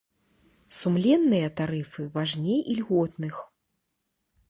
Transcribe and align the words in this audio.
Сумленныя 0.77 1.47
тарыфы 1.61 2.07
важней 2.17 2.59
ільготных. 2.77 3.35